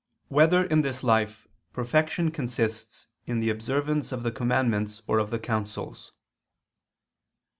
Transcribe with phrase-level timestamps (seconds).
[0.29, 5.29] 3] Whether, in This Life, Perfection Consists in the Observance of the Commandments or of
[5.29, 6.11] the Counsels?